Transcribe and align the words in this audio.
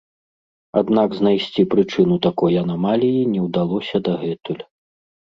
Аднак 0.81 1.09
знайсці 1.19 1.67
прычыну 1.75 2.19
такой 2.29 2.59
анамаліі 2.65 3.21
не 3.37 3.41
ўдалося 3.47 4.05
дагэтуль. 4.13 4.63